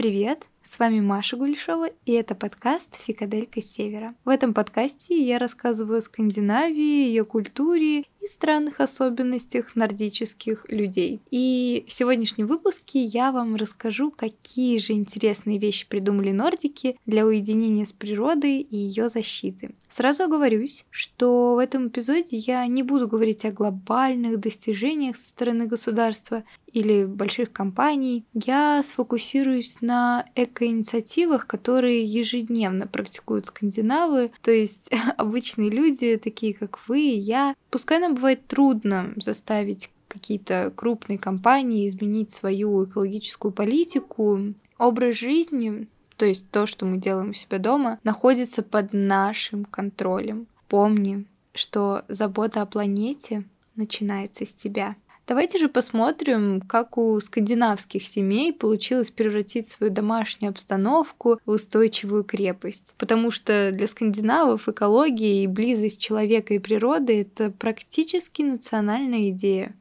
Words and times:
Привет! 0.00 0.46
С 0.62 0.78
вами 0.78 1.00
Маша 1.00 1.36
Гульшова, 1.36 1.88
и 2.06 2.12
это 2.12 2.34
подкаст 2.34 2.94
«Фикаделька 2.94 3.60
Севера». 3.60 4.14
В 4.24 4.28
этом 4.28 4.54
подкасте 4.54 5.20
я 5.22 5.38
рассказываю 5.38 5.98
о 5.98 6.00
Скандинавии, 6.00 7.08
ее 7.08 7.24
культуре 7.24 8.00
и 8.00 8.26
странных 8.28 8.80
особенностях 8.80 9.74
нордических 9.74 10.66
людей. 10.70 11.20
И 11.30 11.84
в 11.88 11.92
сегодняшнем 11.92 12.46
выпуске 12.46 13.02
я 13.02 13.32
вам 13.32 13.56
расскажу, 13.56 14.10
какие 14.10 14.78
же 14.78 14.92
интересные 14.92 15.58
вещи 15.58 15.88
придумали 15.88 16.30
нордики 16.30 16.96
для 17.04 17.26
уединения 17.26 17.84
с 17.84 17.92
природой 17.92 18.60
и 18.60 18.76
ее 18.76 19.08
защиты. 19.08 19.74
Сразу 19.88 20.24
оговорюсь, 20.24 20.84
что 20.90 21.56
в 21.56 21.58
этом 21.58 21.88
эпизоде 21.88 22.36
я 22.36 22.66
не 22.66 22.82
буду 22.82 23.08
говорить 23.08 23.44
о 23.44 23.50
глобальных 23.50 24.38
достижениях 24.38 25.16
со 25.16 25.28
стороны 25.30 25.66
государства 25.66 26.44
или 26.72 27.04
больших 27.04 27.52
компаний. 27.52 28.24
Я 28.34 28.82
сфокусируюсь 28.84 29.78
на 29.80 30.24
экоинициативах, 30.34 31.46
которые 31.46 32.04
ежедневно 32.04 32.86
практикуют 32.86 33.46
скандинавы, 33.46 34.30
то 34.42 34.50
есть 34.50 34.90
обычные 35.16 35.70
люди, 35.70 36.16
такие 36.16 36.54
как 36.54 36.78
вы 36.88 37.00
и 37.00 37.18
я. 37.18 37.54
Пускай 37.70 37.98
нам 37.98 38.14
бывает 38.14 38.46
трудно 38.46 39.12
заставить 39.16 39.90
какие-то 40.08 40.72
крупные 40.74 41.18
компании 41.18 41.86
изменить 41.86 42.32
свою 42.32 42.84
экологическую 42.84 43.52
политику, 43.52 44.54
образ 44.78 45.16
жизни, 45.16 45.88
то 46.16 46.26
есть 46.26 46.50
то, 46.50 46.66
что 46.66 46.84
мы 46.84 46.98
делаем 46.98 47.30
у 47.30 47.32
себя 47.32 47.58
дома, 47.58 47.98
находится 48.04 48.62
под 48.62 48.92
нашим 48.92 49.64
контролем. 49.64 50.48
Помни, 50.68 51.26
что 51.54 52.04
забота 52.08 52.62
о 52.62 52.66
планете 52.66 53.44
начинается 53.74 54.44
с 54.44 54.52
тебя. 54.52 54.96
Давайте 55.30 55.58
же 55.58 55.68
посмотрим, 55.68 56.60
как 56.60 56.98
у 56.98 57.20
скандинавских 57.20 58.04
семей 58.04 58.52
получилось 58.52 59.12
превратить 59.12 59.68
свою 59.68 59.92
домашнюю 59.92 60.50
обстановку 60.50 61.38
в 61.46 61.50
устойчивую 61.52 62.24
крепость. 62.24 62.94
Потому 62.98 63.30
что 63.30 63.70
для 63.70 63.86
скандинавов 63.86 64.68
экология 64.68 65.44
и 65.44 65.46
близость 65.46 66.00
человека 66.00 66.54
и 66.54 66.58
природы— 66.58 67.20
это 67.22 67.52
практически 67.52 68.42
национальная 68.42 69.30
идея. 69.30 69.76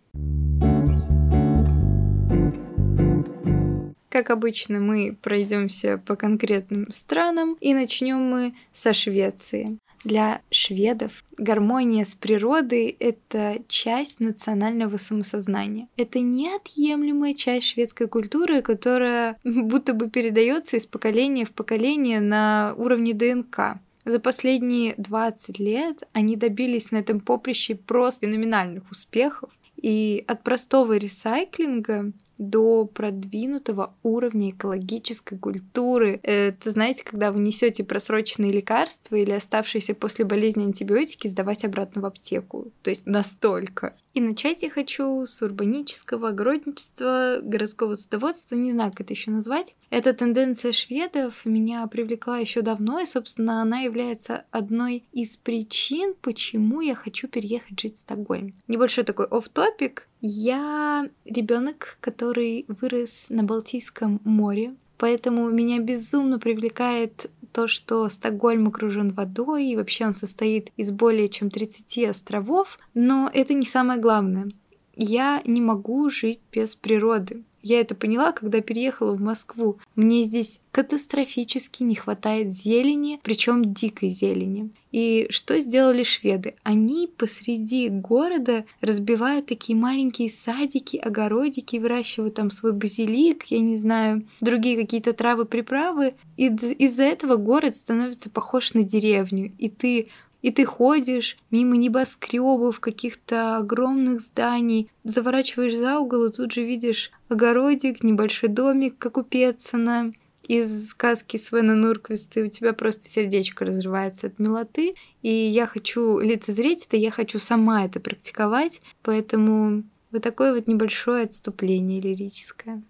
Как 4.09 4.29
обычно, 4.29 4.79
мы 4.79 5.17
пройдемся 5.19 5.97
по 5.97 6.15
конкретным 6.15 6.91
странам 6.91 7.57
и 7.59 7.73
начнем 7.73 8.19
мы 8.19 8.53
со 8.71 8.93
Швеции. 8.93 9.79
Для 10.05 10.41
шведов 10.49 11.23
гармония 11.37 12.05
с 12.05 12.15
природой— 12.15 12.95
это 12.99 13.61
часть 13.67 14.21
национального 14.21 14.97
самосознания. 14.97 15.89
Это 15.97 16.19
неотъемлемая 16.19 17.33
часть 17.33 17.67
шведской 17.67 18.07
культуры, 18.07 18.61
которая 18.61 19.37
будто 19.43 19.93
бы 19.93 20.09
передается 20.09 20.77
из 20.77 20.85
поколения 20.85 21.45
в 21.45 21.51
поколение 21.51 22.21
на 22.21 22.73
уровне 22.77 23.13
ДНК. 23.13 23.79
За 24.05 24.19
последние 24.19 24.95
20 24.97 25.59
лет 25.59 26.07
они 26.13 26.37
добились 26.37 26.91
на 26.91 26.97
этом 26.97 27.19
поприще 27.19 27.75
просто 27.75 28.25
феноменальных 28.25 28.89
успехов. 28.91 29.49
И 29.75 30.23
от 30.27 30.43
простого 30.43 30.97
ресайклинга 30.97 32.11
до 32.39 32.85
продвинутого 32.85 33.93
уровня 34.01 34.49
экологической 34.49 35.37
культуры. 35.37 36.19
Это, 36.23 36.71
знаете, 36.71 37.03
когда 37.03 37.31
вы 37.31 37.39
несете 37.41 37.83
просроченные 37.83 38.51
лекарства 38.51 39.15
или 39.15 39.31
оставшиеся 39.31 39.93
после 39.93 40.25
болезни 40.25 40.63
антибиотики 40.63 41.27
сдавать 41.27 41.65
обратно 41.65 42.01
в 42.01 42.05
аптеку. 42.05 42.71
То 42.81 42.89
есть 42.89 43.05
настолько. 43.05 43.93
И 44.13 44.21
начать 44.21 44.63
я 44.63 44.69
хочу 44.71 45.25
с 45.25 45.41
урбанического 45.41 46.29
огородничества, 46.29 47.39
городского 47.43 47.95
садоводства, 47.95 48.55
не 48.55 48.71
знаю, 48.71 48.91
как 48.91 49.01
это 49.01 49.13
еще 49.13 49.29
назвать. 49.29 49.75
Эта 49.91 50.13
тенденция 50.13 50.71
шведов 50.71 51.45
меня 51.45 51.85
привлекла 51.87 52.37
еще 52.39 52.61
давно, 52.61 52.99
и, 52.99 53.05
собственно, 53.05 53.61
она 53.61 53.81
является 53.81 54.45
одной 54.49 55.03
из 55.11 55.37
причин, 55.37 56.15
почему 56.21 56.81
я 56.81 56.95
хочу 56.95 57.27
переехать 57.27 57.79
жить 57.79 57.97
в 57.97 57.99
Стокгольм. 57.99 58.55
Небольшой 58.67 59.03
такой 59.03 59.27
оф-топик. 59.27 60.08
Я 60.21 61.09
ребенок, 61.23 61.97
который 62.01 62.65
вырос 62.67 63.27
на 63.29 63.43
Балтийском 63.43 64.19
море, 64.25 64.75
поэтому 64.97 65.49
меня 65.49 65.79
безумно 65.79 66.39
привлекает 66.39 67.31
то, 67.53 67.67
что 67.67 68.07
Стокгольм 68.09 68.67
окружен 68.67 69.11
водой, 69.11 69.67
и 69.67 69.75
вообще 69.75 70.05
он 70.05 70.13
состоит 70.13 70.71
из 70.75 70.91
более 70.91 71.29
чем 71.29 71.49
30 71.49 72.09
островов, 72.09 72.77
но 72.93 73.29
это 73.33 73.53
не 73.53 73.65
самое 73.65 73.99
главное. 73.99 74.49
Я 74.95 75.41
не 75.45 75.61
могу 75.61 76.09
жить 76.09 76.41
без 76.51 76.75
природы. 76.75 77.43
Я 77.61 77.81
это 77.81 77.95
поняла, 77.95 78.31
когда 78.31 78.61
переехала 78.61 79.13
в 79.13 79.21
Москву. 79.21 79.77
Мне 79.95 80.23
здесь 80.23 80.61
катастрофически 80.71 81.83
не 81.83 81.95
хватает 81.95 82.53
зелени, 82.53 83.19
причем 83.23 83.73
дикой 83.73 84.11
зелени. 84.11 84.69
И 84.91 85.27
что 85.29 85.59
сделали 85.59 86.03
шведы? 86.03 86.55
Они 86.63 87.07
посреди 87.07 87.89
города 87.89 88.65
разбивают 88.81 89.45
такие 89.45 89.77
маленькие 89.77 90.29
садики, 90.29 90.97
огородики, 90.97 91.77
выращивают 91.77 92.35
там 92.35 92.49
свой 92.49 92.73
базилик, 92.73 93.45
я 93.45 93.59
не 93.59 93.77
знаю, 93.77 94.25
другие 94.41 94.77
какие-то 94.77 95.13
травы, 95.13 95.45
приправы. 95.45 96.15
И 96.37 96.47
из-за 96.47 97.03
этого 97.03 97.35
город 97.35 97.75
становится 97.75 98.29
похож 98.29 98.73
на 98.73 98.83
деревню. 98.83 99.51
И 99.57 99.69
ты 99.69 100.09
и 100.41 100.51
ты 100.51 100.65
ходишь 100.65 101.37
мимо 101.51 101.77
небоскребов, 101.77 102.79
каких-то 102.79 103.57
огромных 103.57 104.21
зданий, 104.21 104.89
заворачиваешь 105.03 105.75
за 105.75 105.99
угол 105.99 106.25
и 106.25 106.31
тут 106.31 106.53
же 106.53 106.63
видишь 106.63 107.11
огородик, 107.27 108.03
небольшой 108.03 108.49
домик, 108.49 108.97
как 108.97 109.17
у 109.17 109.23
Петсона 109.23 110.13
из 110.47 110.89
сказки 110.89 111.37
Свена 111.37 111.75
Нурквиста, 111.75 112.39
и 112.39 112.43
у 112.43 112.49
тебя 112.49 112.73
просто 112.73 113.07
сердечко 113.07 113.65
разрывается 113.65 114.27
от 114.27 114.39
милоты. 114.39 114.95
И 115.21 115.29
я 115.29 115.67
хочу 115.67 116.19
лицезреть 116.19 116.87
это, 116.87 116.97
я 116.97 117.11
хочу 117.11 117.37
сама 117.37 117.85
это 117.85 117.99
практиковать, 117.99 118.81
поэтому 119.03 119.83
вот 120.11 120.23
такое 120.23 120.55
вот 120.55 120.67
небольшое 120.67 121.25
отступление 121.25 122.01
лирическое. 122.01 122.81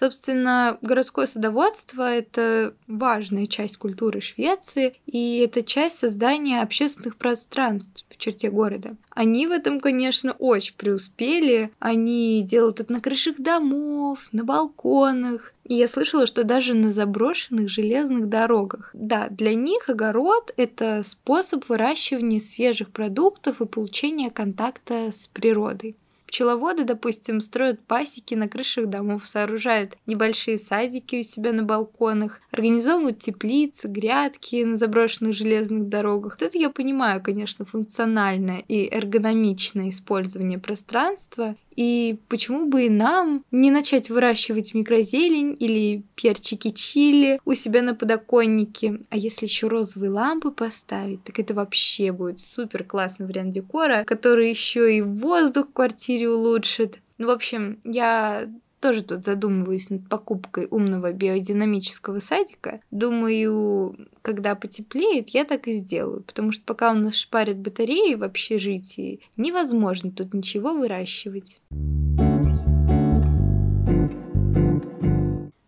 Собственно, 0.00 0.78
городское 0.80 1.26
садоводство— 1.26 2.10
это 2.10 2.72
важная 2.86 3.46
часть 3.46 3.76
культуры 3.76 4.22
Швеции, 4.22 4.94
и 5.04 5.44
это 5.46 5.62
часть 5.62 5.98
создания 5.98 6.62
общественных 6.62 7.16
пространств 7.16 8.06
в 8.08 8.16
черте 8.16 8.50
города. 8.50 8.96
Они 9.10 9.46
в 9.46 9.50
этом, 9.50 9.78
конечно, 9.78 10.32
очень 10.32 10.74
преуспели. 10.74 11.70
Они 11.80 12.42
делают 12.42 12.80
это 12.80 12.94
на 12.94 13.02
крышах 13.02 13.36
домов, 13.36 14.26
на 14.32 14.42
балконах. 14.42 15.52
И 15.64 15.74
я 15.74 15.86
слышала, 15.86 16.26
что 16.26 16.44
даже 16.44 16.72
на 16.72 16.94
заброшенных 16.94 17.68
железных 17.68 18.26
дорогах. 18.30 18.88
Да, 18.94 19.28
для 19.28 19.52
них 19.52 19.90
огород— 19.90 20.54
это 20.56 21.02
способ 21.02 21.68
выращивания 21.68 22.40
свежих 22.40 22.88
продуктов 22.88 23.60
и 23.60 23.66
получения 23.66 24.30
контакта 24.30 25.12
с 25.12 25.26
природой. 25.26 25.94
Пчеловоды, 26.30 26.84
допустим, 26.84 27.40
строят 27.40 27.84
пасеки 27.84 28.36
на 28.36 28.46
крышах 28.48 28.86
домов, 28.86 29.26
сооружают 29.26 29.96
небольшие 30.06 30.58
садики 30.58 31.16
у 31.16 31.22
себя 31.24 31.52
на 31.52 31.64
балконах, 31.64 32.40
организовывают 32.52 33.18
теплицы, 33.18 33.88
грядки 33.88 34.62
на 34.62 34.76
заброшенных 34.76 35.34
железных 35.34 35.88
дорогах. 35.88 36.36
Вот 36.38 36.46
это 36.46 36.56
я 36.56 36.70
понимаю, 36.70 37.20
конечно, 37.20 37.64
функциональное 37.64 38.62
и 38.68 38.88
эргономичное 38.88 39.90
использование 39.90 40.60
пространства 40.60 41.56
и 41.74 42.18
почему 42.28 42.66
бы 42.66 42.86
и 42.86 42.90
нам 42.90 43.44
не 43.50 43.70
начать 43.70 44.10
выращивать 44.10 44.74
микрозелень 44.74 45.56
или 45.58 46.02
перчики 46.14 46.70
чили 46.70 47.40
у 47.44 47.54
себя 47.54 47.82
на 47.82 47.94
подоконнике? 47.94 49.00
А 49.10 49.16
если 49.16 49.46
еще 49.46 49.68
розовые 49.68 50.10
лампы 50.10 50.50
поставить, 50.50 51.24
так 51.24 51.38
это 51.38 51.54
вообще 51.54 52.12
будет 52.12 52.40
супер 52.40 52.84
классный 52.84 53.26
вариант 53.26 53.52
декора, 53.52 54.04
который 54.04 54.50
еще 54.50 54.96
и 54.96 55.00
воздух 55.00 55.68
в 55.68 55.72
квартире 55.72 56.28
улучшит. 56.28 56.98
Ну, 57.18 57.26
в 57.26 57.30
общем, 57.30 57.78
я 57.84 58.48
тоже 58.80 59.02
тут 59.02 59.24
задумываюсь 59.24 59.90
над 59.90 60.08
покупкой 60.08 60.66
умного 60.70 61.12
биодинамического 61.12 62.18
садика. 62.18 62.80
Думаю, 62.90 64.08
когда 64.22 64.54
потеплеет, 64.54 65.28
я 65.30 65.44
так 65.44 65.68
и 65.68 65.74
сделаю, 65.74 66.22
потому 66.22 66.50
что 66.52 66.64
пока 66.64 66.92
у 66.92 66.96
нас 66.96 67.14
шпарят 67.14 67.58
батареи 67.58 68.14
в 68.14 68.24
общежитии, 68.24 69.20
невозможно 69.36 70.10
тут 70.10 70.34
ничего 70.34 70.72
выращивать. 70.72 71.60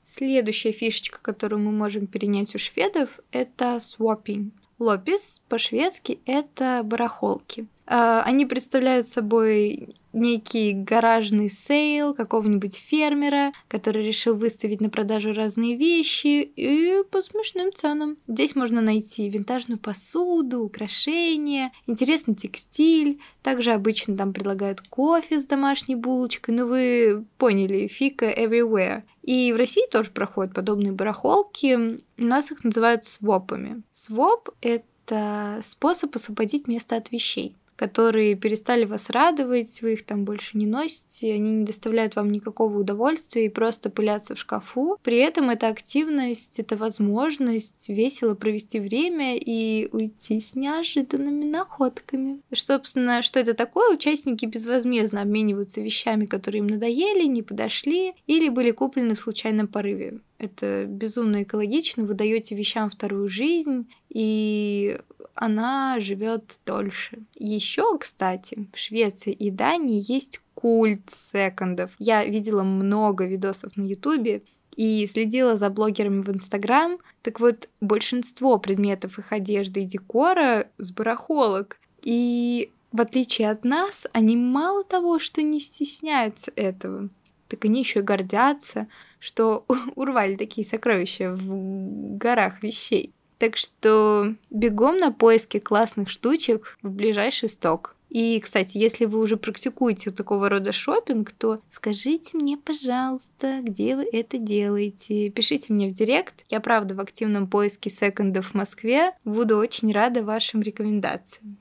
Следующая 0.05 0.73
фишечка, 0.73 1.19
которую 1.21 1.63
мы 1.63 1.73
можем 1.73 2.07
перенять 2.07 2.55
у 2.55 2.59
шведов, 2.59 3.21
это 3.31 3.77
swapping. 3.77 4.51
Loppis 4.79 5.41
по-шведски 5.49 6.19
это 6.27 6.83
барахолки. 6.85 7.67
А, 7.95 8.23
они 8.23 8.47
представляют 8.47 9.07
собой 9.07 9.91
некий 10.15 10.73
гаражный 10.73 11.51
sale 11.51 12.15
какого-нибудь 12.15 12.75
фермера, 12.75 13.53
который 13.69 14.03
решил 14.03 14.35
выставить 14.35 14.81
на 14.81 14.89
продажу 14.89 15.35
разные 15.35 15.77
вещи 15.77 16.41
и 16.57 17.03
по 17.11 17.21
смешным 17.21 17.71
ценам. 17.71 18.17
Здесь 18.27 18.57
можно 18.57 18.81
найти 18.81 19.29
винтажную 19.29 19.79
посуду, 19.79 20.61
украшения, 20.61 21.71
интересный 21.87 22.35
текстиль. 22.35 23.21
Также 23.43 23.73
обычно 23.73 24.17
там 24.17 24.33
предлагают 24.33 24.81
кофе 24.81 25.39
с 25.39 25.45
домашней 25.45 25.95
булочкой. 25.95 26.55
Ну 26.55 26.69
вы 26.69 27.27
поняли, 27.37 27.89
фика 27.89 28.25
everywhere. 28.25 29.03
И 29.21 29.53
в 29.53 29.57
России 29.57 29.87
тоже 29.91 30.13
проходят 30.13 30.55
подобные 30.55 30.93
барахолки. 30.93 32.01
У 32.17 32.25
нас 32.25 32.51
их 32.51 32.65
называют 32.65 33.05
свопами. 33.05 33.83
Своп— 33.93 34.49
это 34.63 35.61
способ 35.63 36.17
освободить 36.17 36.69
место 36.69 36.97
от 36.97 37.13
вещей 37.13 37.55
которые 37.83 38.37
перестали 38.37 38.85
вас 38.85 39.11
радовать, 39.11 39.83
вы 39.83 39.95
их 39.95 40.07
там 40.07 40.25
больше 40.25 40.57
не 40.57 40.67
носите, 40.67 41.35
они 41.35 41.51
не 41.51 41.65
доставляют 41.65 42.15
вам 42.15 42.31
никакого 42.31 42.79
удовольствия 42.79 43.47
и 43.47 43.49
просто 43.49 43.91
пылятся 43.91 44.37
в 44.37 44.39
шкафу. 44.39 44.99
При 45.03 45.19
этом 45.19 45.51
эта 45.51 45.67
активность, 45.67 46.61
это 46.61 46.77
возможность 46.77 47.89
весело 47.89 48.37
провести 48.37 48.79
время 48.79 49.37
и 49.37 49.89
уйти 49.91 50.41
с 50.41 50.55
неожиданными 50.55 51.45
находками. 51.45 52.39
Собственно, 52.55 53.21
что 53.21 53.41
это 53.41 53.53
такое? 53.53 53.97
Участники 53.97 54.47
безвозмездно 54.47 55.23
обмениваются 55.23 55.81
вещами, 55.81 56.27
которые 56.27 56.61
им 56.61 56.69
надоели, 56.69 57.25
не 57.25 57.43
подошли 57.43 58.15
или 58.29 58.49
были 58.49 58.71
куплены 58.71 59.17
в 59.17 59.19
случайном 59.19 59.67
порыве. 59.67 60.21
Это 60.39 60.87
безумно 60.87 61.43
экологично, 61.43 62.05
вы 62.05 62.15
даете 62.15 62.55
вещам 62.57 62.91
вторую 62.91 63.29
жизнь, 63.29 63.87
и 64.09 64.99
она 65.35 66.01
живет 66.01 66.59
дольше. 66.67 67.23
Еще, 67.35 67.99
кстати, 67.99 68.69
в 68.73 68.79
Швеции 68.79 69.33
и 69.33 69.51
Дании 69.51 70.03
есть 70.07 70.41
культ 70.55 71.11
секондов. 71.11 71.91
Я 71.99 72.25
видела 72.25 72.63
много 72.63 73.27
видосов 73.27 73.77
на 73.77 73.83
Ютубе 73.83 74.43
и 74.77 75.07
следила 75.07 75.57
за 75.57 75.71
блогерами 75.71 76.23
в 76.23 76.29
Инстаграм. 76.31 76.99
Так 77.23 77.41
вот, 77.41 77.69
большинство 77.81 78.59
предметов 78.59 79.19
их 79.19 79.33
одежды 79.33 79.83
и 79.83 79.87
декора 79.87 80.69
с 80.79 80.91
барахолок. 80.91 81.79
И 82.03 82.71
в 82.93 83.01
отличие 83.01 83.51
от 83.51 83.65
нас, 83.65 84.07
они 84.13 84.37
мало 84.37 84.85
того, 84.85 85.19
что 85.19 85.43
не 85.43 85.61
стесняются 85.61 86.53
этого, 86.57 87.09
так 87.49 87.65
они 87.65 87.81
еще 87.81 88.01
и 88.01 88.03
гордятся, 88.03 88.89
что 89.19 89.65
урвали 89.95 90.37
такие 90.37 90.67
сокровища 90.67 91.35
в 91.35 92.17
горах 92.17 92.63
вещей. 92.63 93.15
Так 93.43 93.57
что 93.57 94.37
бегом 94.51 95.01
на 95.01 95.11
поиски 95.11 95.59
классных 95.59 96.11
штучек 96.11 96.79
в 96.81 96.91
ближайший 96.91 97.49
сток. 97.49 97.97
И, 98.09 98.39
кстати, 98.39 98.79
если 98.79 99.05
вы 99.05 99.19
уже 99.19 99.37
практикуете 99.37 100.13
такого 100.13 100.49
рода 100.49 100.71
шопинг, 100.71 101.33
то 101.33 101.59
скажите 101.73 102.37
мне, 102.37 102.57
пожалуйста, 102.57 103.59
где 103.65 103.97
вы 103.97 104.05
это 104.05 104.39
делаете. 104.39 105.29
Пишите 105.31 105.73
мне 105.73 105.89
в 105.89 105.93
директ. 105.93 106.45
Я, 106.51 106.61
правда, 106.61 106.95
в 106.95 107.01
активном 107.01 107.49
поиске 107.49 107.91
секондов 107.91 108.53
в 108.53 108.55
Москве. 108.55 109.11
Буду 109.25 109.57
очень 109.57 109.91
рада 109.91 110.23
вашим 110.23 110.63
рекомендациям. 110.63 111.57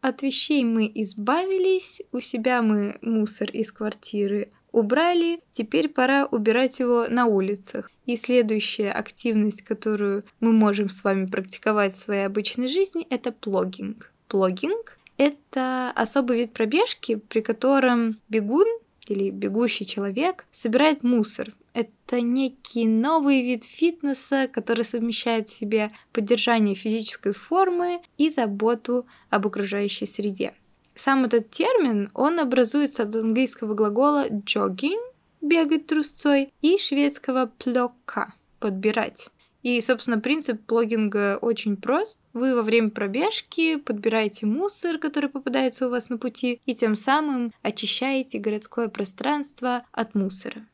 От 0.00 0.22
вещей 0.22 0.64
мы 0.64 0.90
избавились, 0.94 2.00
у 2.12 2.20
себя 2.20 2.62
мы 2.62 2.96
мусор 3.02 3.50
из 3.50 3.70
квартиры 3.70 4.50
убрали, 4.76 5.40
теперь 5.50 5.88
пора 5.88 6.26
убирать 6.26 6.80
его 6.80 7.06
на 7.08 7.24
улицах. 7.24 7.90
И 8.04 8.14
следующая 8.14 8.92
активность, 8.92 9.62
которую 9.62 10.24
мы 10.40 10.52
можем 10.52 10.90
с 10.90 11.02
вами 11.02 11.24
практиковать 11.24 11.94
в 11.94 11.98
своей 11.98 12.26
обычной 12.26 12.68
жизни, 12.68 13.06
это 13.08 13.32
плогинг. 13.32 14.12
Плогинг— 14.28 14.98
это 15.16 15.90
особый 15.96 16.40
вид 16.40 16.52
пробежки, 16.52 17.16
при 17.16 17.40
котором 17.40 18.18
бегун 18.28 18.66
или 19.08 19.30
бегущий 19.30 19.86
человек 19.86 20.44
собирает 20.52 21.02
мусор. 21.02 21.54
Это 21.72 22.20
некий 22.20 22.86
новый 22.86 23.42
вид 23.42 23.64
фитнеса, 23.64 24.46
который 24.46 24.84
совмещает 24.84 25.48
в 25.48 25.56
себе 25.56 25.90
поддержание 26.12 26.74
физической 26.74 27.32
формы 27.32 28.00
и 28.18 28.28
заботу 28.28 29.06
об 29.30 29.46
окружающей 29.46 30.06
среде. 30.06 30.52
Сам 30.96 31.26
этот 31.26 31.50
термин, 31.50 32.10
он 32.14 32.40
образуется 32.40 33.02
от 33.02 33.14
английского 33.14 33.74
глагола 33.74 34.28
jogging– 34.30 34.98
бегать 35.42 35.86
трусцой, 35.86 36.54
и 36.62 36.78
шведского 36.78 37.52
плёка– 37.58 38.32
подбирать. 38.58 39.28
И, 39.62 39.80
собственно, 39.82 40.18
принцип 40.18 40.64
плогинга 40.64 41.38
очень 41.42 41.76
прост. 41.76 42.18
Вы 42.32 42.54
во 42.54 42.62
время 42.62 42.90
пробежки 42.90 43.76
подбираете 43.76 44.46
мусор, 44.46 44.98
который 44.98 45.28
попадается 45.28 45.86
у 45.86 45.90
вас 45.90 46.08
на 46.08 46.16
пути, 46.16 46.60
и 46.64 46.74
тем 46.74 46.96
самым 46.96 47.52
очищаете 47.62 48.38
городское 48.38 48.88
пространство 48.88 49.84
от 49.92 50.14
мусора. 50.14 50.66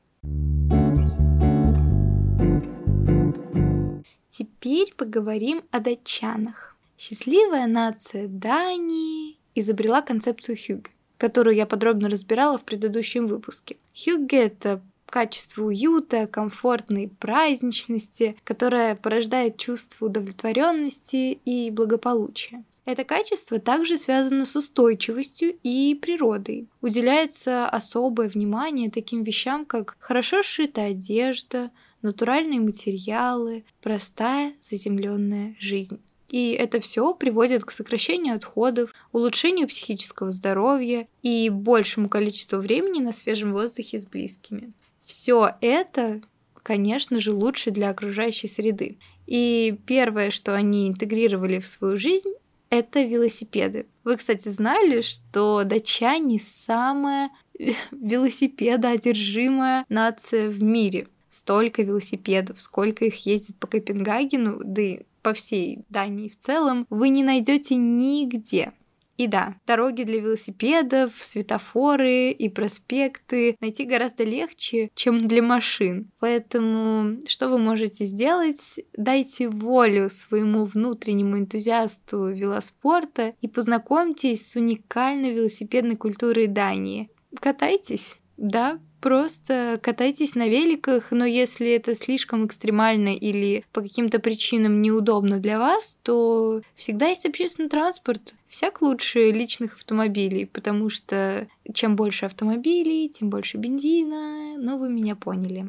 Теперь 4.28 4.94
поговорим 4.94 5.62
о 5.72 5.80
датчанах. 5.80 6.76
Счастливая 6.96 7.66
нация 7.66 8.28
Дании 8.28 9.21
изобрела 9.54 10.02
концепцию 10.02 10.56
Хьюга, 10.56 10.90
которую 11.18 11.56
я 11.56 11.66
подробно 11.66 12.08
разбирала 12.08 12.58
в 12.58 12.64
предыдущем 12.64 13.26
выпуске. 13.26 13.76
Хьюге— 13.94 14.38
это 14.44 14.82
качество 15.06 15.64
уюта, 15.64 16.26
комфортной 16.26 17.10
праздничности, 17.20 18.34
которое 18.44 18.96
порождает 18.96 19.58
чувство 19.58 20.06
удовлетворенности 20.06 21.38
и 21.44 21.70
благополучия. 21.70 22.64
Это 22.84 23.04
качество 23.04 23.60
также 23.60 23.96
связано 23.96 24.44
с 24.44 24.56
устойчивостью 24.56 25.54
и 25.62 25.96
природой. 26.00 26.66
Уделяется 26.80 27.68
особое 27.68 28.28
внимание 28.28 28.90
таким 28.90 29.22
вещам, 29.22 29.64
как 29.66 29.96
хорошо 30.00 30.42
сшитая 30.42 30.90
одежда, 30.90 31.70
натуральные 32.00 32.60
материалы, 32.60 33.64
простая 33.80 34.54
заземленная 34.60 35.54
жизнь. 35.60 36.00
И 36.32 36.52
это 36.52 36.80
все 36.80 37.14
приводит 37.14 37.62
к 37.62 37.70
сокращению 37.70 38.34
отходов, 38.34 38.92
улучшению 39.12 39.68
психического 39.68 40.30
здоровья 40.30 41.06
и 41.22 41.50
большему 41.50 42.08
количеству 42.08 42.58
времени 42.58 43.02
на 43.02 43.12
свежем 43.12 43.52
воздухе 43.52 44.00
с 44.00 44.06
близкими. 44.06 44.72
Все 45.04 45.50
это, 45.60 46.22
конечно 46.62 47.20
же, 47.20 47.32
лучше 47.32 47.70
для 47.70 47.90
окружающей 47.90 48.48
среды. 48.48 48.96
И 49.26 49.78
первое, 49.86 50.30
что 50.30 50.54
они 50.54 50.88
интегрировали 50.88 51.58
в 51.58 51.66
свою 51.66 51.98
жизнь, 51.98 52.32
это 52.70 53.02
велосипеды. 53.02 53.84
Вы, 54.02 54.16
кстати, 54.16 54.48
знали, 54.48 55.02
что 55.02 55.64
датчане 55.64 56.40
самая 56.40 57.30
велосипедоодержимая 57.90 59.84
нация 59.90 60.48
в 60.48 60.62
мире. 60.62 61.08
Столько 61.28 61.82
велосипедов, 61.82 62.62
сколько 62.62 63.04
их 63.04 63.26
ездит 63.26 63.56
по 63.56 63.66
Копенгагену, 63.66 64.60
да 64.64 64.80
и 64.80 65.00
по 65.22 65.32
всей 65.32 65.84
Дании 65.88 66.28
в 66.28 66.38
целом, 66.38 66.86
вы 66.90 67.08
не 67.08 67.22
найдете 67.22 67.76
нигде. 67.76 68.72
И 69.18 69.26
да, 69.26 69.56
дороги 69.66 70.02
для 70.02 70.20
велосипедов, 70.20 71.12
светофоры 71.20 72.30
и 72.30 72.48
проспекты 72.48 73.56
найти 73.60 73.84
гораздо 73.84 74.24
легче, 74.24 74.90
чем 74.94 75.28
для 75.28 75.42
машин. 75.42 76.10
Поэтому 76.18 77.18
что 77.28 77.48
вы 77.48 77.58
можете 77.58 78.04
сделать? 78.04 78.80
Дайте 78.96 79.48
волю 79.48 80.08
своему 80.08 80.64
внутреннему 80.64 81.38
энтузиасту 81.38 82.32
велоспорта 82.32 83.34
и 83.40 83.48
познакомьтесь 83.48 84.50
с 84.50 84.56
уникальной 84.56 85.32
велосипедной 85.32 85.96
культурой 85.96 86.46
Дании. 86.46 87.10
Катайтесь, 87.38 88.16
да, 88.36 88.80
Просто 89.02 89.80
катайтесь 89.82 90.36
на 90.36 90.46
великах, 90.46 91.10
но 91.10 91.24
если 91.24 91.68
это 91.70 91.96
слишком 91.96 92.46
экстремально 92.46 93.16
или 93.16 93.64
по 93.72 93.80
каким-то 93.80 94.20
причинам 94.20 94.80
неудобно 94.80 95.40
для 95.40 95.58
вас, 95.58 95.98
то 96.04 96.62
всегда 96.76 97.08
есть 97.08 97.26
общественный 97.26 97.68
транспорт. 97.68 98.36
Всяк 98.48 98.80
лучше 98.80 99.32
личных 99.32 99.74
автомобилей, 99.74 100.46
потому 100.46 100.88
что 100.88 101.48
чем 101.74 101.96
больше 101.96 102.26
автомобилей, 102.26 103.08
тем 103.08 103.28
больше 103.28 103.56
бензина. 103.56 104.56
Ну, 104.56 104.78
вы 104.78 104.88
меня 104.88 105.16
поняли. 105.16 105.68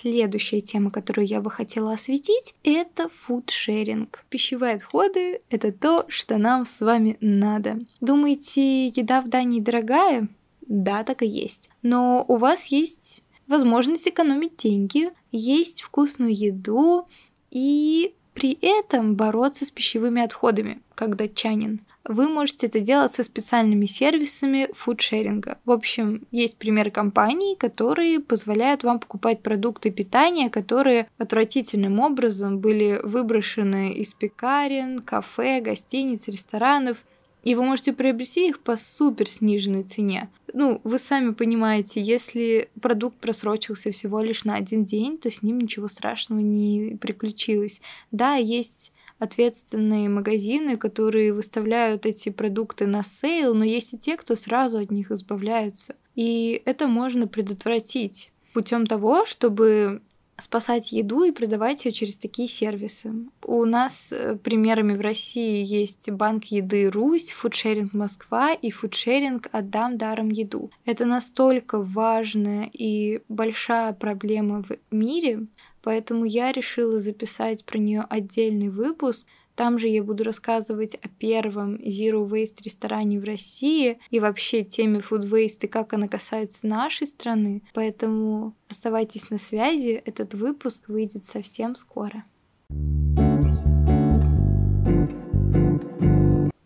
Следующая 0.00 0.60
тема, 0.60 0.92
которую 0.92 1.26
я 1.26 1.40
бы 1.40 1.50
хотела 1.50 1.94
осветить, 1.94 2.54
это 2.62 3.08
фудшеринг. 3.08 4.24
Пищевые 4.28 4.74
отходы— 4.74 5.40
это 5.50 5.72
то, 5.72 6.04
что 6.06 6.38
нам 6.38 6.66
с 6.66 6.80
вами 6.80 7.16
надо. 7.20 7.80
Думаете, 8.00 8.86
еда 8.86 9.20
в 9.20 9.28
Дании 9.28 9.60
дорогая? 9.60 10.28
Да, 10.60 11.02
так 11.02 11.22
и 11.22 11.26
есть. 11.26 11.68
Но 11.82 12.24
у 12.28 12.36
вас 12.36 12.66
есть 12.66 13.24
возможность 13.48 14.06
экономить 14.06 14.56
деньги, 14.56 15.10
есть 15.32 15.82
вкусную 15.82 16.32
еду 16.32 17.08
и 17.50 18.14
при 18.34 18.56
этом 18.62 19.16
бороться 19.16 19.64
с 19.64 19.72
пищевыми 19.72 20.22
отходами, 20.22 20.80
как 20.94 21.16
датчанин. 21.16 21.80
Вы 22.08 22.28
можете 22.28 22.66
это 22.66 22.80
делать 22.80 23.14
со 23.14 23.22
специальными 23.22 23.86
сервисами 23.86 24.68
фудшеринга. 24.74 25.58
В 25.64 25.70
общем, 25.70 26.26
есть 26.30 26.56
пример 26.58 26.90
компаний, 26.90 27.56
которые 27.56 28.20
позволяют 28.20 28.84
вам 28.84 28.98
покупать 28.98 29.42
продукты 29.42 29.90
питания, 29.90 30.50
которые 30.50 31.08
отвратительным 31.18 32.00
образом 32.00 32.58
были 32.58 33.00
выброшены 33.02 33.92
из 33.92 34.14
пекарен, 34.14 35.00
кафе, 35.00 35.60
гостиниц, 35.60 36.28
ресторанов– 36.28 36.98
и 37.44 37.54
вы 37.54 37.62
можете 37.62 37.92
приобрести 37.92 38.48
их 38.48 38.60
по 38.60 38.76
супер 38.76 39.28
сниженной 39.28 39.82
цене. 39.82 40.28
Ну, 40.52 40.80
вы 40.84 40.98
сами 40.98 41.32
понимаете, 41.32 42.00
если 42.00 42.68
продукт 42.80 43.16
просрочился 43.18 43.90
всего 43.90 44.20
лишь 44.20 44.44
на 44.44 44.56
один 44.56 44.84
день, 44.84 45.18
то 45.18 45.30
с 45.30 45.42
ним 45.42 45.58
ничего 45.58 45.88
страшного 45.88 46.40
не 46.40 46.96
приключилось. 47.00 47.80
Да, 48.10 48.34
есть 48.34 48.92
ответственные 49.18 50.08
магазины, 50.08 50.76
которые 50.76 51.32
выставляют 51.32 52.06
эти 52.06 52.28
продукты 52.28 52.86
на 52.86 53.02
sale, 53.02 53.54
но 53.54 53.64
есть 53.64 53.94
и 53.94 53.98
те, 53.98 54.16
кто 54.16 54.36
сразу 54.36 54.78
от 54.78 54.90
них 54.90 55.10
избавляются. 55.10 55.96
И 56.14 56.62
это 56.64 56.86
можно 56.86 57.26
предотвратить 57.26 58.32
путем 58.52 58.86
того, 58.86 59.26
чтобы 59.26 60.02
спасать 60.38 60.92
еду 60.92 61.24
и 61.24 61.32
продавать 61.32 61.84
ее 61.84 61.92
через 61.92 62.16
такие 62.16 62.48
сервисы. 62.48 63.12
У 63.42 63.64
нас 63.64 64.12
э, 64.12 64.36
примерами 64.36 64.96
в 64.96 65.00
России 65.00 65.64
есть 65.64 66.10
банк 66.10 66.44
еды 66.44 66.90
Русь, 66.90 67.32
фудшеринг 67.32 67.92
Москва 67.92 68.52
и 68.52 68.70
фудшеринг 68.70 69.48
Отдам 69.52 69.98
даром 69.98 70.30
еду. 70.30 70.70
Это 70.84 71.06
настолько 71.06 71.82
важная 71.82 72.70
и 72.72 73.20
большая 73.28 73.92
проблема 73.92 74.62
в 74.62 74.76
мире, 74.94 75.46
поэтому 75.82 76.24
я 76.24 76.52
решила 76.52 77.00
записать 77.00 77.64
про 77.64 77.78
нее 77.78 78.04
отдельный 78.08 78.68
выпуск, 78.68 79.26
там 79.58 79.76
же 79.80 79.88
я 79.88 80.04
буду 80.04 80.22
рассказывать 80.22 80.94
о 80.94 81.08
первом 81.08 81.74
Zero 81.76 82.24
Waste 82.28 82.62
ресторане 82.62 83.18
в 83.18 83.24
России 83.24 83.98
и 84.08 84.20
вообще 84.20 84.62
теме 84.62 85.00
Food 85.00 85.28
Waste 85.28 85.64
и 85.64 85.66
как 85.66 85.94
она 85.94 86.06
касается 86.06 86.68
нашей 86.68 87.08
страны. 87.08 87.64
Поэтому 87.74 88.54
оставайтесь 88.70 89.30
на 89.30 89.38
связи, 89.38 90.00
этот 90.04 90.34
выпуск 90.34 90.84
выйдет 90.86 91.26
совсем 91.26 91.74
скоро. 91.74 92.22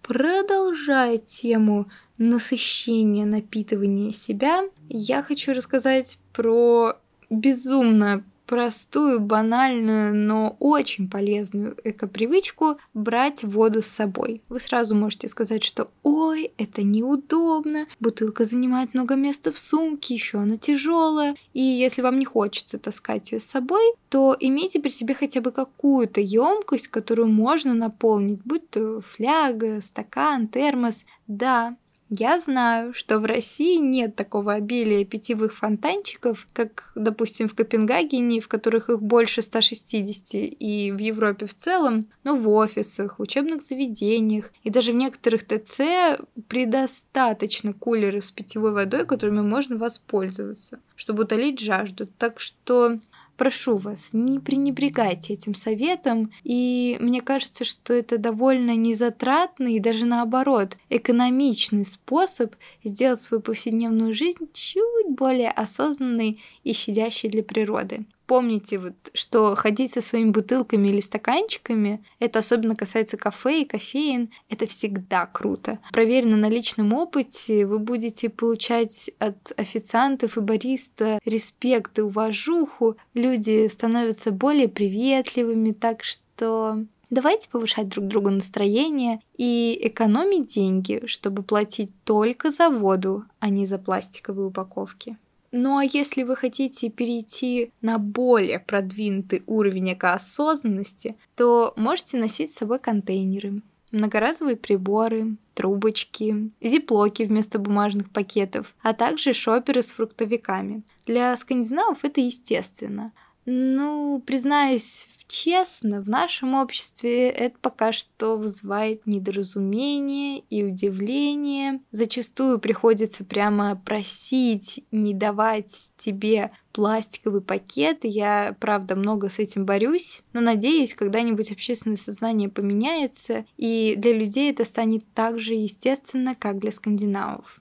Продолжая 0.03 1.17
тему 1.17 1.91
насыщения, 2.19 3.25
напитывания 3.25 4.13
себя, 4.13 4.65
я 4.91 5.23
хочу 5.23 5.55
рассказать 5.55 6.19
про 6.35 6.99
безумно 7.31 8.23
простую, 8.53 9.19
банальную, 9.19 10.15
но 10.15 10.59
очень 10.59 11.09
полезную 11.09 11.75
эко-привычку 11.85 12.77
брать 12.93 13.45
воду 13.45 13.81
с 13.81 13.87
собой. 13.87 14.43
Вы 14.51 14.61
сразу 14.61 14.95
можете 14.95 15.27
сказать, 15.29 15.65
что 15.65 15.89
ой, 16.03 16.53
это 16.59 16.83
неудобно, 16.83 17.87
бутылка 17.99 18.45
занимает 18.45 18.93
много 18.93 19.15
места 19.15 19.53
в 19.53 19.59
сумке, 19.59 20.13
еще 20.13 20.37
она 20.37 20.59
тяжелая, 20.59 21.35
и 21.55 21.63
если 21.63 22.03
вам 22.03 22.19
не 22.19 22.27
хочется 22.27 22.79
таскать 22.79 23.33
ее 23.33 23.41
с 23.41 23.47
собой, 23.47 23.95
то 24.11 24.37
имейте 24.39 24.81
при 24.81 24.91
себе 24.91 25.15
хотя 25.15 25.41
бы 25.41 25.51
какую-то 25.51 26.21
емкость, 26.21 26.89
которую 26.89 27.29
можно 27.29 27.73
наполнить, 27.73 28.43
будь 28.45 28.69
то 28.69 29.01
фляга, 29.01 29.81
стакан, 29.81 30.47
термос. 30.47 31.07
Да, 31.27 31.79
я 32.15 32.39
знаю, 32.39 32.93
что 32.93 33.19
в 33.19 33.25
России 33.25 33.79
нет 33.79 34.15
такого 34.17 34.53
обилия 34.53 35.03
питьевых 35.03 35.55
фонтанчиков, 35.55 36.47
как, 36.53 36.91
допустим, 36.95 37.49
в 37.49 37.55
Копенгагене, 37.55 38.43
в 38.43 38.49
которых 38.49 38.91
их 38.91 39.01
больше 39.01 39.41
160, 39.41 40.35
и 40.35 40.93
в 40.93 40.99
Европе 40.99 41.47
в 41.47 41.55
целом, 41.55 42.07
но 42.23 42.37
в 42.37 42.47
офисах, 42.51 43.19
учебных 43.19 43.63
заведениях 43.63 44.53
и 44.63 44.69
даже 44.69 44.93
в 44.93 44.97
некоторых 44.97 45.45
ТЦ 45.47 46.21
предостаточно 46.49 47.73
кулеров 47.73 48.27
с 48.27 48.31
питьевой 48.31 48.73
водой, 48.73 49.07
которыми 49.07 49.41
можно 49.41 49.79
воспользоваться, 49.79 50.81
чтобы 50.97 51.23
утолить 51.23 51.61
жажду. 51.61 52.07
Так 52.19 52.41
что 52.41 52.99
прошу 53.43 53.77
вас, 53.77 54.11
не 54.13 54.39
пренебрегайте 54.39 55.33
этим 55.33 55.57
советом. 55.57 56.31
И 56.45 56.97
мне 57.01 57.21
кажется, 57.21 57.65
что 57.65 57.93
это 57.93 58.17
довольно 58.17 58.77
незатратный 58.77 59.75
и 59.75 59.81
даже 59.81 60.05
наоборот 60.05 60.77
экономичный 60.91 61.85
способ 61.85 62.55
сделать 62.85 63.21
свою 63.21 63.43
повседневную 63.43 64.15
жизнь 64.15 64.49
чуть 64.53 65.09
более 65.09 65.51
осознанной 65.51 66.41
и 66.63 66.73
щадящей 66.73 67.31
для 67.31 67.43
природы 67.43 68.05
помните, 68.33 68.79
вот, 68.79 68.95
что 69.13 69.55
ходить 69.55 69.93
со 69.93 70.01
своими 70.01 70.31
бутылками 70.31 70.89
или 70.89 71.01
стаканчиками, 71.01 72.03
это 72.19 72.39
особенно 72.39 72.75
касается 72.75 73.19
кафе 73.19 73.61
и 73.61 73.65
кофеин, 73.67 74.31
это 74.49 74.67
всегда 74.67 75.27
круто. 75.27 75.81
Проверено 75.93 76.39
на 76.39 76.49
личном 76.49 76.95
опыте, 76.95 77.67
вы 77.67 77.79
будете 77.79 78.31
получать 78.31 79.11
от 79.19 79.53
официантов 79.59 80.39
и 80.39 80.41
бариста 80.41 81.19
респект 81.27 81.99
и 81.99 82.01
уважуху, 82.01 82.97
люди 83.13 83.69
становятся 83.69 84.31
более 84.31 84.69
приветливыми, 84.69 85.73
так 85.73 86.03
что 86.03 86.87
Давайте 87.11 87.51
повышать 87.51 87.91
друг 87.91 88.07
другу 88.07 88.31
настроение 88.31 89.21
и 89.37 89.79
экономить 89.83 90.47
деньги, 90.47 91.03
чтобы 91.05 91.43
платить 91.43 91.93
только 92.05 92.51
за 92.51 92.71
воду, 92.71 93.27
а 93.39 93.51
не 93.51 93.67
за 93.67 93.77
пластиковые 93.77 94.47
упаковки. 94.47 95.19
Ну 95.53 95.77
а 95.77 95.85
если 95.85 96.23
вы 96.23 96.35
хотите 96.35 96.89
перейти 96.89 97.73
на 97.83 97.99
более 97.99 98.59
продвинутый 98.59 99.43
уровень 99.47 99.93
экоосознанности, 99.93 101.17
то 101.37 101.75
можете 101.77 102.17
носить 102.17 102.53
с 102.53 102.57
собой 102.57 102.79
контейнеры, 102.79 103.61
многоразовые 103.91 104.57
приборы, 104.57 105.37
трубочки, 105.53 106.51
зиплоки 106.63 107.25
вместо 107.25 107.59
бумажных 107.59 108.11
пакетов, 108.11 108.75
а 108.83 108.95
также 108.95 109.35
шоперы 109.35 109.83
с 109.83 109.93
фруктовиками. 109.93 110.83
Для 111.05 111.37
скандинавов 111.37 112.03
это 112.03 112.23
естественно. 112.23 113.13
Ну, 113.45 114.23
признаюсь 114.25 115.09
честно, 115.33 116.03
в 116.03 116.09
нашем 116.09 116.55
обществе 116.55 117.29
это 117.29 117.57
пока 117.61 117.93
что 117.93 118.37
вызывает 118.37 119.07
недоразумение 119.07 120.41
и 120.51 120.63
удивление. 120.63 121.81
Зачастую 121.91 122.61
приходится 122.61 123.25
прямо 123.25 123.75
просить 123.75 124.85
не 124.93 125.15
давать 125.15 125.93
тебе 125.97 126.53
пластиковый 126.73 127.41
пакет. 127.41 128.01
Я, 128.03 128.55
правда, 128.61 128.95
много 128.95 129.29
с 129.29 129.39
этим 129.39 129.65
борюсь, 129.65 130.23
но 130.33 130.41
надеюсь, 130.41 130.95
когда-нибудь 130.95 131.51
общественное 131.51 131.97
сознание 131.97 132.49
поменяется, 132.49 133.45
и 133.57 133.95
для 133.97 134.13
людей 134.13 134.51
это 134.51 134.65
станет 134.65 135.05
так 135.15 135.41
же 135.41 135.55
естественно, 135.55 136.35
как 136.35 136.59
для 136.59 136.73
скандинавов. 136.73 137.61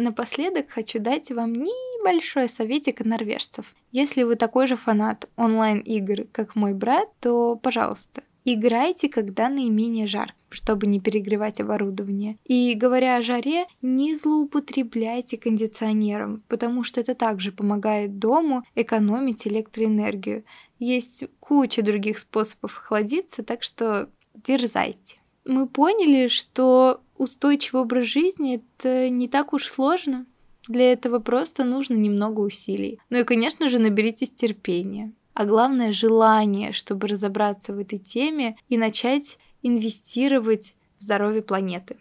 Напоследок 0.00 0.70
хочу 0.70 0.98
дать 0.98 1.30
вам 1.30 1.52
небольшой 1.52 2.48
советик 2.48 3.00
от 3.00 3.06
норвежцев. 3.06 3.74
Если 3.92 4.22
вы 4.22 4.36
такой 4.36 4.66
же 4.66 4.76
фанат 4.76 5.28
онлайн-игр, 5.36 6.26
как 6.32 6.56
мой 6.56 6.74
брат, 6.74 7.08
то, 7.20 7.56
пожалуйста, 7.56 8.22
Играйте, 8.44 9.08
когда 9.10 9.50
наименее 9.50 10.06
жар, 10.06 10.34
чтобы 10.48 10.86
не 10.86 10.98
перегревать 10.98 11.60
оборудование. 11.60 12.38
И 12.44 12.74
говоря 12.74 13.16
о 13.16 13.22
жаре, 13.22 13.66
не 13.82 14.16
злоупотребляйте 14.16 15.36
кондиционером, 15.36 16.42
потому 16.48 16.82
что 16.82 17.00
это 17.00 17.14
также 17.14 17.52
помогает 17.52 18.18
дому 18.18 18.64
экономить 18.74 19.46
электроэнергию. 19.46 20.44
Есть 20.78 21.24
куча 21.38 21.82
других 21.82 22.18
способов 22.18 22.76
охладиться, 22.78 23.42
так 23.42 23.62
что 23.62 24.08
дерзайте. 24.34 25.16
Мы 25.44 25.66
поняли, 25.66 26.28
что 26.28 27.02
устойчивый 27.20 27.82
образ 27.82 28.06
жизни 28.06 28.56
это 28.56 29.10
не 29.10 29.28
так 29.28 29.52
уж 29.52 29.66
сложно. 29.66 30.24
Для 30.68 30.92
этого 30.92 31.18
просто 31.18 31.64
нужно 31.64 31.94
немного 31.94 32.40
усилий. 32.40 32.98
Ну 33.10 33.18
и, 33.18 33.24
конечно 33.24 33.68
же, 33.68 33.78
наберитесь 33.78 34.30
терпения. 34.30 35.12
А 35.34 35.44
главное 35.44 35.92
желание, 35.92 36.72
чтобы 36.72 37.08
разобраться 37.08 37.74
в 37.74 37.78
этой 37.78 37.98
теме 37.98 38.56
и 38.68 38.78
начать 38.78 39.38
инвестировать 39.62 40.74
в 40.98 41.02
здоровье 41.02 41.42
планеты. 41.42 41.98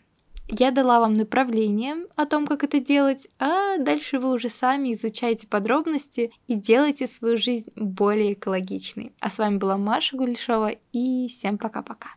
Я 0.48 0.72
дала 0.72 1.00
вам 1.00 1.14
направление 1.14 2.08
о 2.16 2.26
том, 2.26 2.48
как 2.48 2.64
это 2.64 2.80
делать, 2.80 3.28
а 3.40 3.78
дальше 3.78 4.20
вы 4.20 4.32
уже 4.32 4.50
сами 4.50 4.94
изучайте 4.94 5.48
подробности 5.48 6.32
и 6.48 6.56
делайте 6.56 7.08
свою 7.08 7.38
жизнь 7.38 7.70
более 7.76 8.34
экологичной. 8.34 9.12
А 9.20 9.30
с 9.30 9.38
вами 9.38 9.58
была 9.58 9.78
Маша 9.78 10.16
Гульшова 10.16 10.72
и 10.94 11.28
всем 11.28 11.58
пока-пока. 11.58 12.16